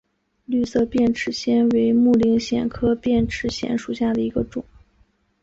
[0.47, 4.65] 绿色变齿藓为木灵藓科变齿藓属下的一个种。